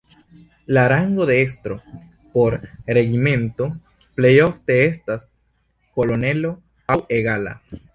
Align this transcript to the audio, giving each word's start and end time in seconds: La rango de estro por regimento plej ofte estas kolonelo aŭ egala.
La 0.65 0.87
rango 0.87 1.27
de 1.29 1.35
estro 1.43 1.75
por 2.33 2.57
regimento 2.99 3.69
plej 4.17 4.35
ofte 4.49 4.81
estas 4.89 5.31
kolonelo 6.01 6.57
aŭ 6.97 7.03
egala. 7.23 7.59